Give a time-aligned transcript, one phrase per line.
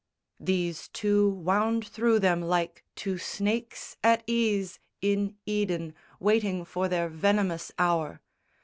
[0.39, 7.07] These two wound through them like two snakes at ease In Eden, waiting for their
[7.07, 8.19] venomous hour.